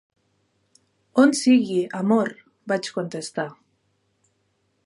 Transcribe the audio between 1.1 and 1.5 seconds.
"On